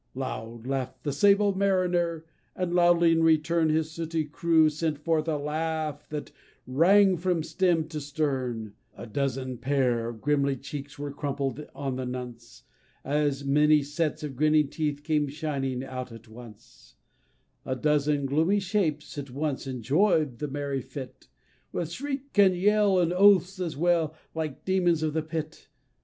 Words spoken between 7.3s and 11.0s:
stem to stern A dozen pair of grimly cheeks